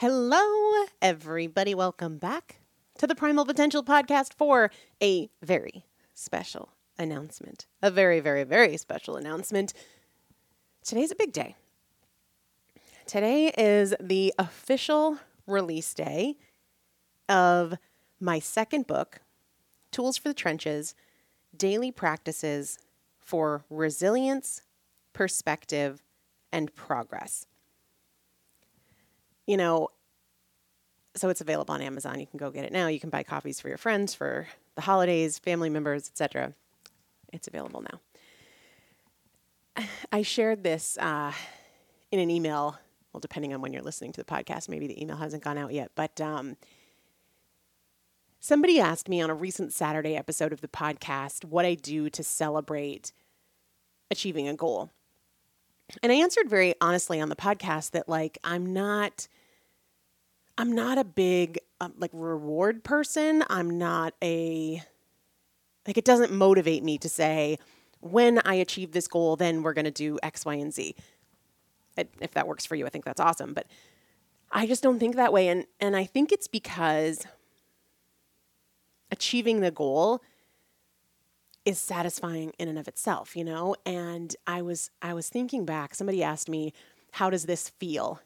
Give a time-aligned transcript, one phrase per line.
[0.00, 1.74] Hello, everybody.
[1.74, 2.60] Welcome back
[2.96, 4.70] to the Primal Potential Podcast for
[5.02, 5.84] a very
[6.14, 7.66] special announcement.
[7.82, 9.74] A very, very, very special announcement.
[10.82, 11.54] Today's a big day.
[13.04, 16.38] Today is the official release day
[17.28, 17.74] of
[18.18, 19.20] my second book,
[19.90, 20.94] Tools for the Trenches
[21.54, 22.78] Daily Practices
[23.20, 24.62] for Resilience,
[25.12, 26.02] Perspective,
[26.50, 27.44] and Progress
[29.50, 29.88] you know,
[31.16, 32.20] so it's available on Amazon.
[32.20, 32.86] You can go get it now.
[32.86, 34.46] You can buy copies for your friends for
[34.76, 36.54] the holidays, family members, etc.
[37.32, 37.82] It's available
[39.76, 39.84] now.
[40.12, 41.32] I shared this uh,
[42.12, 42.78] in an email.
[43.12, 45.72] Well, depending on when you're listening to the podcast, maybe the email hasn't gone out
[45.72, 45.90] yet.
[45.96, 46.56] But um,
[48.38, 52.22] somebody asked me on a recent Saturday episode of the podcast what I do to
[52.22, 53.12] celebrate
[54.12, 54.90] achieving a goal.
[56.04, 59.26] And I answered very honestly on the podcast that, like, I'm not
[60.60, 63.42] I'm not a big um, like reward person.
[63.48, 64.82] I'm not a
[65.86, 67.56] like it doesn't motivate me to say
[68.00, 70.94] when I achieve this goal, then we're going to do X, Y, and Z.
[71.96, 73.54] If that works for you, I think that's awesome.
[73.54, 73.68] But
[74.52, 77.26] I just don't think that way, and and I think it's because
[79.10, 80.20] achieving the goal
[81.64, 83.76] is satisfying in and of itself, you know.
[83.86, 85.94] And I was I was thinking back.
[85.94, 86.74] Somebody asked me,
[87.12, 88.20] "How does this feel?"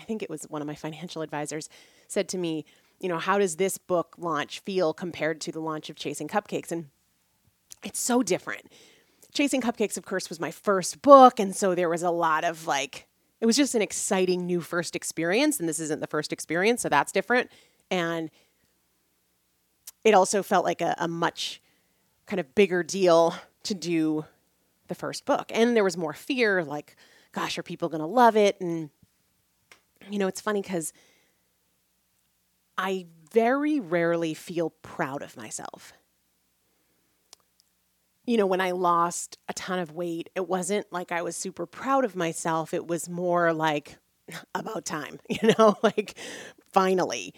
[0.00, 1.68] I think it was one of my financial advisors,
[2.08, 2.64] said to me,
[3.00, 6.72] you know, how does this book launch feel compared to the launch of Chasing Cupcakes?
[6.72, 6.86] And
[7.82, 8.66] it's so different.
[9.32, 11.38] Chasing Cupcakes, of course, was my first book.
[11.38, 13.06] And so there was a lot of like,
[13.40, 15.60] it was just an exciting new first experience.
[15.60, 17.50] And this isn't the first experience, so that's different.
[17.90, 18.30] And
[20.04, 21.60] it also felt like a, a much
[22.26, 24.24] kind of bigger deal to do
[24.88, 25.50] the first book.
[25.54, 26.96] And there was more fear like,
[27.32, 28.60] gosh, are people going to love it?
[28.60, 28.90] And,
[30.08, 30.92] you know, it's funny because
[32.78, 35.92] I very rarely feel proud of myself.
[38.24, 41.66] You know, when I lost a ton of weight, it wasn't like I was super
[41.66, 42.72] proud of myself.
[42.72, 43.98] It was more like,
[44.54, 46.14] about time, you know, like
[46.72, 47.34] finally.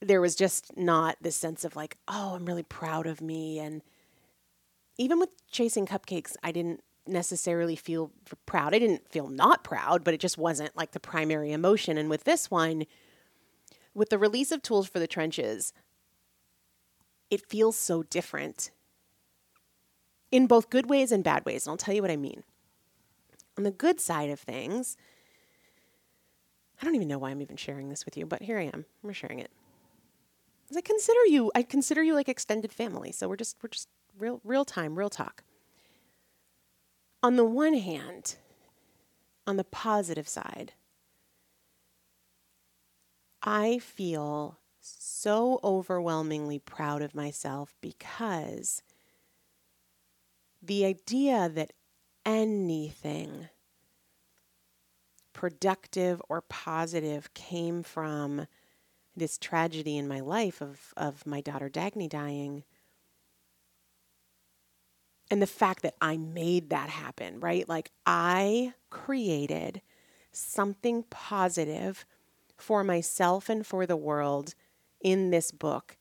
[0.00, 3.60] There was just not this sense of like, oh, I'm really proud of me.
[3.60, 3.82] And
[4.98, 8.10] even with chasing cupcakes, I didn't necessarily feel
[8.46, 8.74] proud.
[8.74, 11.98] I didn't feel not proud, but it just wasn't like the primary emotion.
[11.98, 12.84] And with this one,
[13.94, 15.72] with the release of Tools for the Trenches,
[17.30, 18.70] it feels so different
[20.30, 21.66] in both good ways and bad ways.
[21.66, 22.42] And I'll tell you what I mean.
[23.58, 24.96] On the good side of things,
[26.80, 28.86] I don't even know why I'm even sharing this with you, but here I am.
[29.04, 29.50] I'm sharing it.
[30.74, 33.12] I consider you, I consider you like extended family.
[33.12, 33.88] So we're just, we're just
[34.18, 35.44] real, real time, real talk.
[37.22, 38.36] On the one hand,
[39.46, 40.72] on the positive side,
[43.42, 48.82] I feel so overwhelmingly proud of myself because
[50.60, 51.72] the idea that
[52.24, 53.48] anything
[55.32, 58.46] productive or positive came from
[59.16, 62.64] this tragedy in my life of, of my daughter Dagny dying.
[65.32, 67.66] And the fact that I made that happen, right?
[67.66, 69.80] Like I created
[70.30, 72.04] something positive
[72.58, 74.54] for myself and for the world
[75.00, 75.96] in this book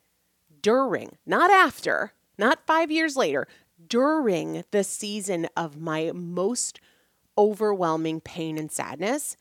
[0.62, 3.48] during, not after, not five years later,
[3.88, 6.82] during the season of my most
[7.38, 9.38] overwhelming pain and sadness.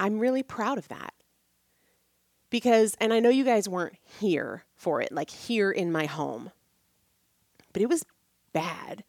[0.00, 1.14] I'm really proud of that.
[2.50, 6.50] Because, and I know you guys weren't here for it, like here in my home,
[7.74, 8.06] but it was
[8.54, 9.04] bad.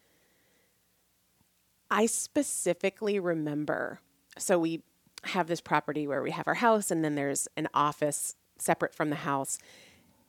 [1.90, 4.00] I specifically remember,
[4.36, 4.82] so we
[5.24, 9.08] have this property where we have our house and then there's an office separate from
[9.08, 9.58] the house.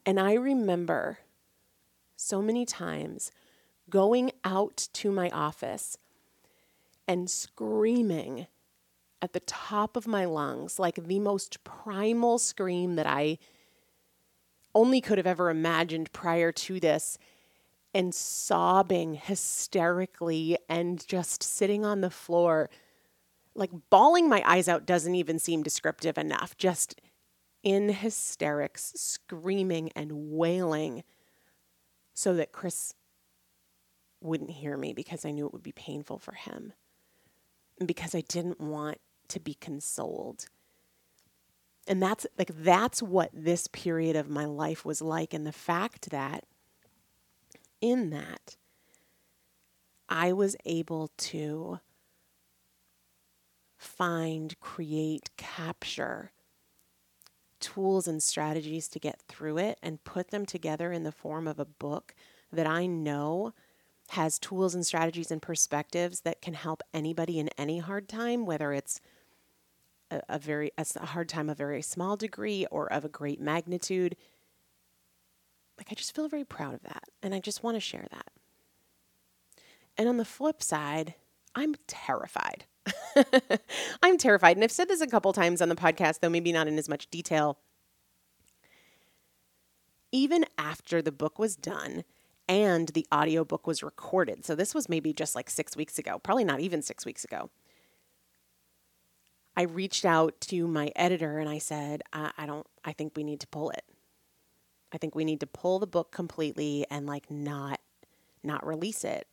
[0.05, 1.19] And I remember
[2.15, 3.31] so many times
[3.89, 5.97] going out to my office
[7.07, 8.47] and screaming
[9.21, 13.39] at the top of my lungs, like the most primal scream that I
[14.75, 17.17] only could have ever imagined prior to this,
[17.97, 22.69] and sobbing hysterically and just sitting on the floor
[23.57, 26.55] like bawling my eyes out doesn't even seem descriptive enough.
[26.57, 27.01] Just
[27.63, 31.03] in hysterics, screaming and wailing
[32.13, 32.93] so that Chris
[34.21, 36.73] wouldn't hear me because I knew it would be painful for him.
[37.79, 38.99] And because I didn't want
[39.29, 40.45] to be consoled.
[41.87, 46.11] And that's like that's what this period of my life was like and the fact
[46.11, 46.43] that
[47.81, 48.57] in that
[50.09, 51.79] I was able to
[53.77, 56.31] find, create, capture
[57.59, 61.59] tools and strategies to get through it and put them together in the form of
[61.59, 62.13] a book
[62.51, 63.53] that I know
[64.09, 68.71] has tools and strategies and perspectives that can help anybody in any hard time, whether
[68.71, 69.01] it's
[70.09, 74.15] a, a very a hard time of very small degree or of a great magnitude.
[75.77, 78.27] Like I just feel very proud of that, and I just want to share that.
[79.97, 81.15] And on the flip side,
[81.55, 82.65] I'm terrified
[84.03, 84.57] I'm terrified.
[84.57, 86.89] And I've said this a couple times on the podcast, though maybe not in as
[86.89, 87.57] much detail.
[90.11, 92.03] Even after the book was done
[92.47, 96.45] and the audiobook was recorded, so this was maybe just like six weeks ago, probably
[96.45, 97.49] not even six weeks ago.
[99.55, 103.23] I reached out to my editor and I said, I, I don't, I think we
[103.23, 103.83] need to pull it.
[104.93, 107.79] I think we need to pull the book completely and like not,
[108.43, 109.27] not release it.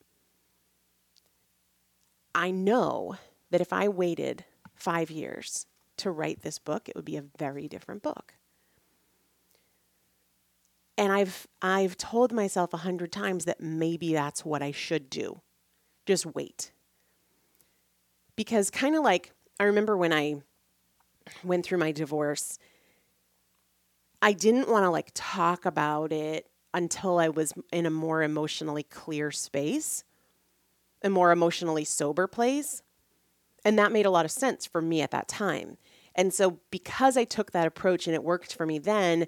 [2.34, 3.16] I know
[3.50, 4.44] that if I waited
[4.74, 5.66] five years
[5.98, 8.34] to write this book, it would be a very different book.
[10.96, 15.40] And I've I've told myself a hundred times that maybe that's what I should do.
[16.06, 16.72] Just wait.
[18.36, 20.42] Because kind of like I remember when I
[21.42, 22.58] went through my divorce,
[24.24, 28.82] I didn't want to like talk about it until I was in a more emotionally
[28.82, 30.02] clear space,
[31.02, 32.82] a more emotionally sober place.
[33.66, 35.76] And that made a lot of sense for me at that time.
[36.14, 39.26] And so, because I took that approach and it worked for me then,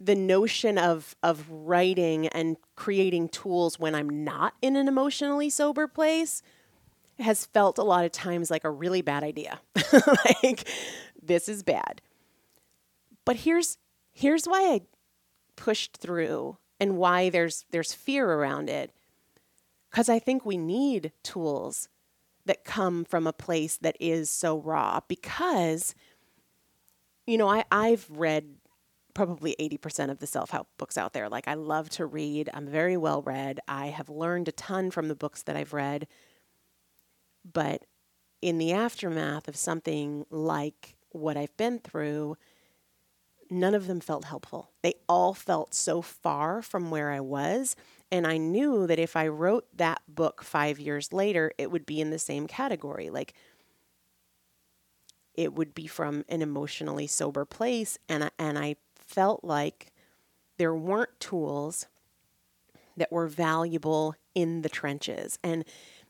[0.00, 5.86] the notion of of writing and creating tools when I'm not in an emotionally sober
[5.86, 6.40] place
[7.18, 9.60] has felt a lot of times like a really bad idea.
[10.34, 10.66] like
[11.22, 12.00] this is bad.
[13.24, 13.78] But here's
[14.12, 14.80] here's why I
[15.56, 18.92] pushed through and why there's there's fear around it.
[19.90, 21.88] Cuz I think we need tools
[22.46, 25.94] that come from a place that is so raw because
[27.26, 28.56] you know, I I've read
[29.14, 31.28] probably 80% of the self-help books out there.
[31.28, 32.50] Like I love to read.
[32.52, 33.60] I'm very well read.
[33.68, 36.08] I have learned a ton from the books that I've read.
[37.50, 37.84] But
[38.42, 42.36] in the aftermath of something like what I've been through,
[43.50, 44.70] none of them felt helpful.
[44.82, 47.76] They all felt so far from where I was.
[48.10, 52.00] And I knew that if I wrote that book five years later, it would be
[52.00, 53.10] in the same category.
[53.10, 53.34] Like,
[55.34, 57.98] it would be from an emotionally sober place.
[58.08, 59.92] And I, and I felt like
[60.58, 61.86] there weren't tools
[62.96, 65.38] that were valuable in the trenches.
[65.42, 65.64] And,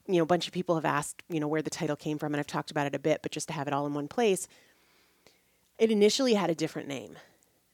[0.07, 2.35] you know, a bunch of people have asked, you know, where the title came from.
[2.35, 4.09] And I've talked about it a bit, but just to have it all in one
[4.09, 4.47] place
[5.79, 7.17] it initially had a different name.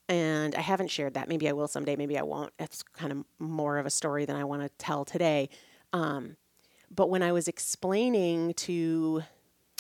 [0.09, 1.28] And I haven't shared that.
[1.28, 2.52] Maybe I will someday, maybe I won't.
[2.59, 5.49] It's kind of more of a story than I want to tell today.
[5.92, 6.37] Um,
[6.90, 9.23] but when I was explaining to,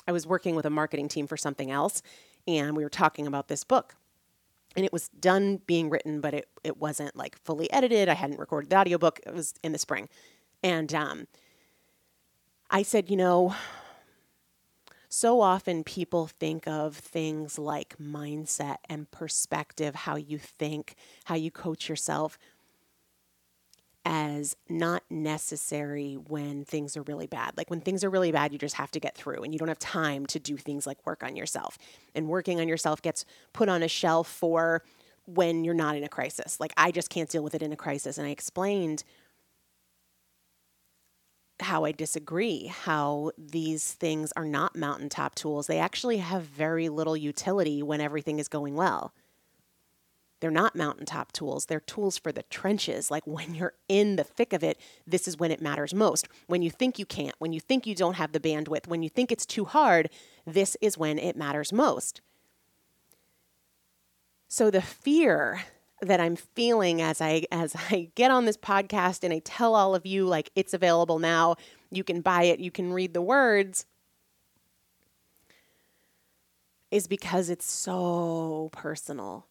[0.06, 2.02] I was working with a marketing team for something else,
[2.46, 3.96] and we were talking about this book.
[4.76, 8.08] And it was done being written, but it, it wasn't like fully edited.
[8.08, 9.18] I hadn't recorded the audiobook.
[9.26, 10.08] It was in the spring.
[10.62, 11.26] And um,
[12.70, 13.56] I said, you know,
[15.10, 21.50] so often people think of things like mindset and perspective, how you think, how you
[21.50, 22.38] coach yourself,
[24.04, 27.56] as not necessary when things are really bad.
[27.56, 29.68] Like when things are really bad, you just have to get through and you don't
[29.68, 31.76] have time to do things like work on yourself.
[32.14, 34.84] And working on yourself gets put on a shelf for
[35.26, 36.60] when you're not in a crisis.
[36.60, 38.16] Like I just can't deal with it in a crisis.
[38.16, 39.02] And I explained
[41.62, 45.66] how I disagree, how these things are not mountaintop tools.
[45.66, 49.12] They actually have very little utility when everything is going well.
[50.40, 51.66] They're not mountaintop tools.
[51.66, 53.10] They're tools for the trenches.
[53.10, 56.28] Like when you're in the thick of it, this is when it matters most.
[56.46, 59.10] When you think you can't, when you think you don't have the bandwidth, when you
[59.10, 60.08] think it's too hard,
[60.46, 62.22] this is when it matters most.
[64.48, 65.62] So the fear
[66.02, 69.94] that I'm feeling as I as I get on this podcast and I tell all
[69.94, 71.56] of you like it's available now.
[71.90, 73.86] You can buy it, you can read the words
[76.90, 79.46] is because it's so personal.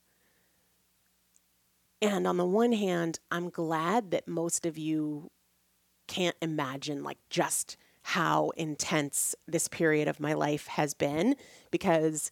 [2.01, 5.31] And on the one hand, I'm glad that most of you
[6.07, 11.35] can't imagine like just how intense this period of my life has been
[11.71, 12.31] because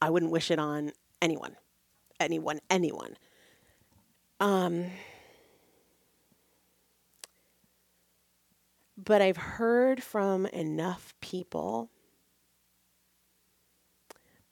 [0.00, 0.92] I wouldn't wish it on
[1.22, 1.56] anyone.
[2.18, 3.16] Anyone, anyone.
[4.40, 4.86] Um,
[8.96, 11.90] but I've heard from enough people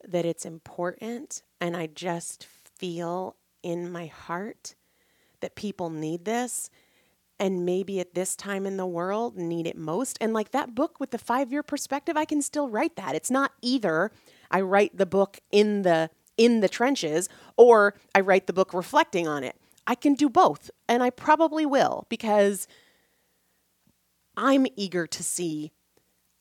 [0.07, 4.75] that it's important, and I just feel in my heart
[5.41, 6.71] that people need this
[7.39, 10.17] and maybe at this time in the world need it most.
[10.21, 13.15] And like that book with the five year perspective, I can still write that.
[13.15, 14.11] It's not either
[14.51, 19.27] I write the book in the in the trenches or I write the book reflecting
[19.27, 19.57] on it.
[19.87, 22.67] I can do both, and I probably will because
[24.37, 25.73] I'm eager to see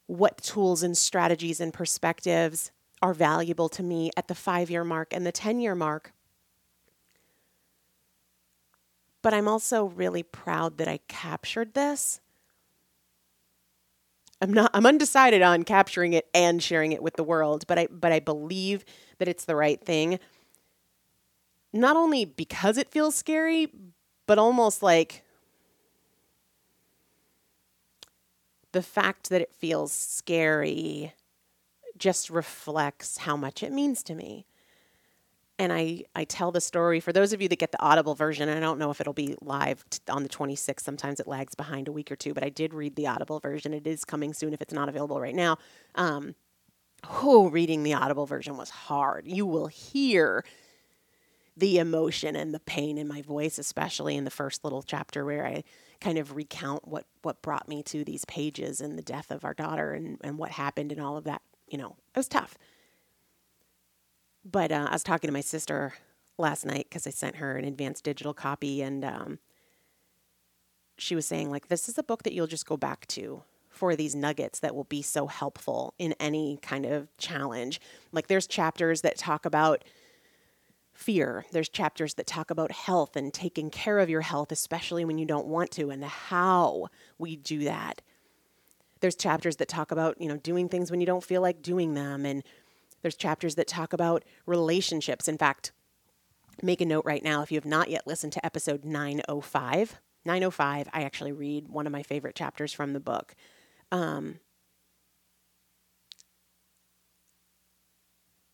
[0.07, 2.71] what tools and strategies and perspectives
[3.01, 6.13] are valuable to me at the five year mark and the 10 year mark.
[9.21, 12.19] But I'm also really proud that I captured this.
[14.41, 17.87] I'm not I'm undecided on capturing it and sharing it with the world, but I
[17.89, 18.85] but I believe
[19.17, 20.19] that it's the right thing
[21.75, 23.67] not only because it feels scary,
[24.27, 25.23] but almost like
[28.71, 31.13] the fact that it feels scary
[31.97, 34.45] just reflects how much it means to me.
[35.57, 38.49] And I, I tell the story for those of you that get the Audible version.
[38.49, 40.81] I don't know if it'll be live t- on the 26th.
[40.81, 43.73] Sometimes it lags behind a week or two, but I did read the Audible version.
[43.73, 45.57] It is coming soon if it's not available right now.
[45.95, 46.35] Um,
[47.23, 49.25] oh, reading the Audible version was hard.
[49.27, 50.43] You will hear
[51.57, 55.45] the emotion and the pain in my voice, especially in the first little chapter where
[55.45, 55.63] I
[56.01, 59.53] kind of recount what, what brought me to these pages and the death of our
[59.53, 61.41] daughter and, and what happened and all of that.
[61.67, 62.57] You know, it was tough.
[64.43, 65.93] But uh, I was talking to my sister
[66.37, 69.39] last night because I sent her an advanced digital copy, and um,
[70.97, 73.95] she was saying, like, this is a book that you'll just go back to for
[73.95, 77.81] these nuggets that will be so helpful in any kind of challenge.
[78.11, 79.83] Like, there's chapters that talk about
[80.95, 81.45] fear.
[81.51, 85.25] There's chapters that talk about health and taking care of your health, especially when you
[85.25, 86.87] don't want to, and how
[87.19, 88.01] we do that.
[89.01, 91.93] There's chapters that talk about, you know, doing things when you don't feel like doing
[91.93, 92.25] them.
[92.25, 92.43] And
[93.01, 95.27] there's chapters that talk about relationships.
[95.27, 95.73] In fact,
[96.63, 99.99] make a note right now if you have not yet listened to episode 905.
[100.23, 103.35] 905, I actually read one of my favorite chapters from the book.
[103.91, 104.39] Um,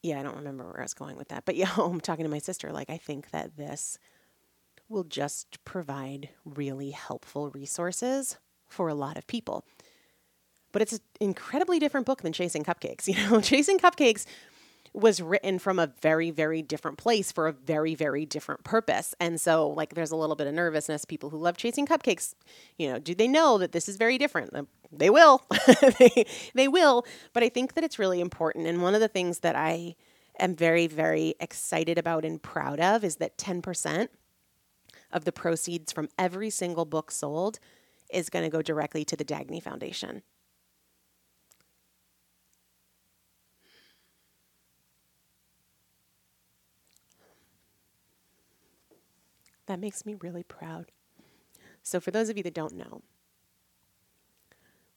[0.03, 1.45] yeah, I don't remember where I was going with that.
[1.45, 2.71] But yeah, I'm talking to my sister.
[2.71, 3.97] Like, I think that this
[4.89, 9.65] will just provide really helpful resources for a lot of people.
[10.71, 13.07] But it's an incredibly different book than Chasing Cupcakes.
[13.07, 14.25] You know, Chasing Cupcakes
[14.93, 19.15] was written from a very, very different place for a very, very different purpose.
[19.19, 21.05] And so, like, there's a little bit of nervousness.
[21.05, 22.35] People who love chasing cupcakes,
[22.77, 24.53] you know, do they know that this is very different?
[24.91, 25.43] They will.
[25.99, 27.05] they, they will.
[27.31, 28.67] But I think that it's really important.
[28.67, 29.95] And one of the things that I
[30.39, 34.09] am very, very excited about and proud of is that 10%
[35.13, 37.59] of the proceeds from every single book sold
[38.11, 40.21] is going to go directly to the Dagny Foundation.
[49.71, 50.91] That makes me really proud.
[51.81, 53.03] So, for those of you that don't know,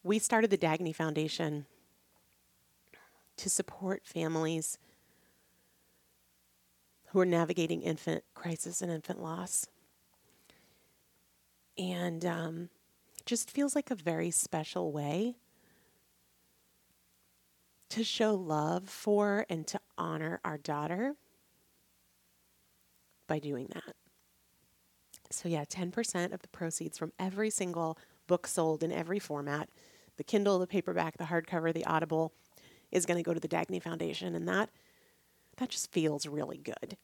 [0.02, 1.66] we started the Dagny Foundation
[3.36, 4.78] to support families
[7.10, 9.68] who are navigating infant crisis and infant loss.
[11.78, 12.68] And um,
[13.26, 15.36] just feels like a very special way
[17.90, 21.14] to show love for and to honor our daughter
[23.28, 23.94] by doing that.
[25.30, 29.68] So, yeah, 10% of the proceeds from every single book sold in every format
[30.16, 32.32] the Kindle, the paperback, the hardcover, the Audible
[32.92, 34.34] is going to go to the Dagny Foundation.
[34.34, 34.70] And that,
[35.56, 36.96] that just feels really good.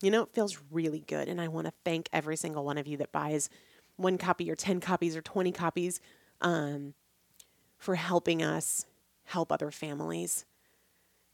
[0.00, 1.28] You know, it feels really good.
[1.28, 3.50] And I want to thank every single one of you that buys
[3.96, 6.00] one copy or 10 copies or 20 copies
[6.40, 6.94] um,
[7.78, 8.86] for helping us
[9.24, 10.44] help other families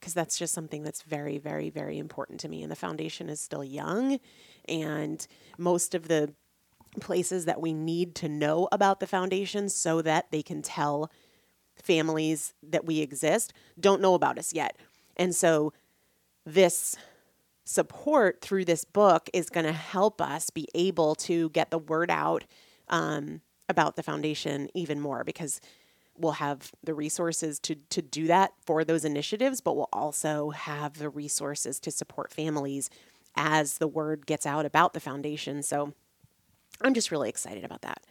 [0.03, 2.61] because that's just something that's very, very, very important to me.
[2.61, 4.19] And the foundation is still young,
[4.69, 5.25] and
[5.57, 6.35] most of the
[7.01, 11.09] places that we need to know about the foundation so that they can tell
[11.81, 14.77] families that we exist don't know about us yet.
[15.17, 15.73] And so
[16.45, 16.97] this
[17.65, 22.11] support through this book is going to help us be able to get the word
[22.11, 22.45] out
[22.89, 25.61] um, about the foundation even more because
[26.17, 30.99] we'll have the resources to to do that for those initiatives, but we'll also have
[30.99, 32.91] the resources to support families
[33.37, 35.63] as the word gets out about the foundation.
[35.63, 35.95] So
[36.81, 38.03] I'm just really excited about that.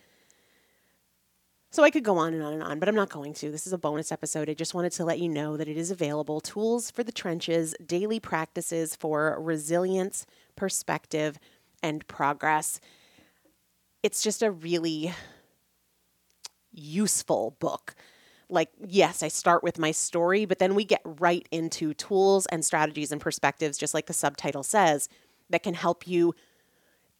[1.73, 3.49] So I could go on and on and on, but I'm not going to.
[3.49, 4.49] This is a bonus episode.
[4.49, 7.73] I just wanted to let you know that it is available tools for the trenches,
[7.85, 10.25] daily practices for resilience,
[10.57, 11.39] perspective,
[11.81, 12.81] and progress.
[14.03, 15.13] It's just a really
[16.73, 17.95] useful book.
[18.49, 22.65] Like, yes, I start with my story, but then we get right into tools and
[22.65, 25.07] strategies and perspectives, just like the subtitle says,
[25.49, 26.35] that can help you.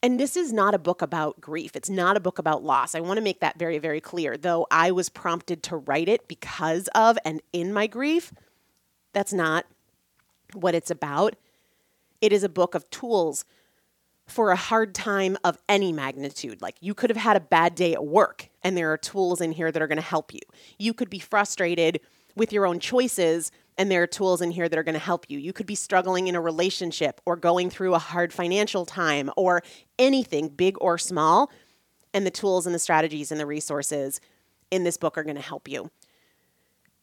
[0.03, 1.75] And this is not a book about grief.
[1.75, 2.95] It's not a book about loss.
[2.95, 4.35] I want to make that very, very clear.
[4.35, 8.33] Though I was prompted to write it because of and in my grief,
[9.13, 9.65] that's not
[10.53, 11.35] what it's about.
[12.19, 13.45] It is a book of tools
[14.27, 16.61] for a hard time of any magnitude.
[16.61, 19.51] Like you could have had a bad day at work, and there are tools in
[19.51, 20.41] here that are going to help you.
[20.79, 21.99] You could be frustrated
[22.35, 25.25] with your own choices, and there are tools in here that are going to help
[25.29, 25.37] you.
[25.37, 29.63] You could be struggling in a relationship or going through a hard financial time or
[29.99, 31.51] anything, big or small.
[32.13, 34.19] And the tools and the strategies and the resources
[34.69, 35.89] in this book are going to help you.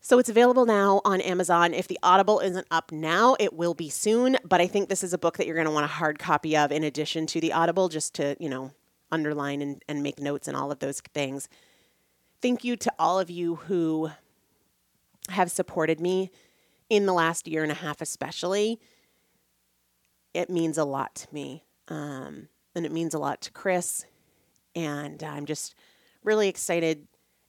[0.09, 1.75] So it's available now on Amazon.
[1.75, 4.39] If the Audible isn't up now, it will be soon.
[4.43, 6.57] But I think this is a book that you're going to want a hard copy
[6.57, 8.71] of in addition to the Audible, just to, you know,
[9.13, 11.51] underline and, and make notes and all of those things.
[12.41, 14.11] Thank you to all of you who
[15.29, 16.31] have supported me
[16.89, 18.81] in the last year and a half, especially.
[20.33, 21.65] It means a lot to me.
[21.89, 24.07] Um, and it means a lot to Chris.
[24.75, 25.75] And I'm just
[26.25, 27.09] really excited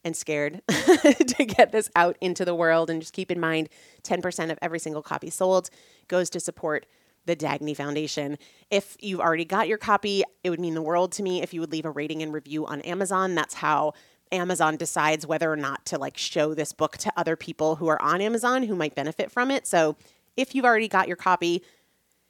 [0.09, 2.89] and scared to get this out into the world.
[2.89, 3.69] And just keep in mind
[4.03, 5.69] 10% of every single copy sold
[6.07, 6.87] goes to support
[7.25, 8.39] the Dagny Foundation.
[8.71, 11.61] If you've already got your copy, it would mean the world to me if you
[11.61, 13.35] would leave a rating and review on Amazon.
[13.35, 13.93] That's how
[14.31, 18.01] Amazon decides whether or not to like show this book to other people who are
[18.01, 19.67] on Amazon who might benefit from it.
[19.67, 19.95] So
[20.35, 21.61] if you've already got your copy,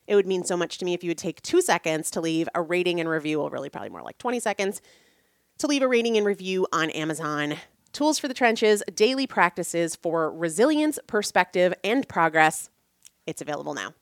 [0.05, 2.49] it would mean so much to me if you would take two seconds to leave
[2.53, 4.81] a rating and review, well, really probably more like 20 seconds
[5.59, 7.55] to leave a rating and review on Amazon.
[7.91, 12.69] Tools for the Trenches, daily practices for resilience, perspective, and progress.
[13.25, 13.93] It's available now.